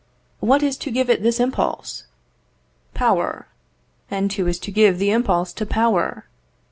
[0.39, 2.05] What is to give it this impulse?
[2.95, 3.45] Power.
[4.09, 6.25] And who is to give the impulse to power?